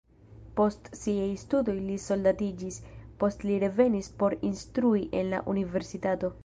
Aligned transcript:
Post 0.59 0.87
siaj 0.99 1.27
studoj 1.41 1.75
li 1.89 1.99
soldatiĝis, 2.05 2.81
poste 3.23 3.51
li 3.51 3.61
revenis 3.67 4.13
por 4.23 4.41
instrui 4.53 5.09
en 5.23 5.35
la 5.37 5.49
universitato. 5.57 6.39